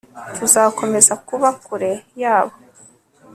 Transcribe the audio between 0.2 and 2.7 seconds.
tuzakomeza kuba kure yabo